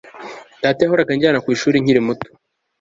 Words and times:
Data 0.61 0.79
yahoraga 0.83 1.11
anjyana 1.13 1.41
ku 1.43 1.49
ishuri 1.55 1.77
nkiri 1.83 2.01
muto 2.07 2.27